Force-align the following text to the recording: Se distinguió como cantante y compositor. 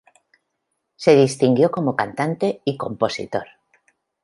Se 0.95 1.15
distinguió 1.15 1.69
como 1.69 1.95
cantante 1.95 2.63
y 2.65 2.75
compositor. 2.75 3.45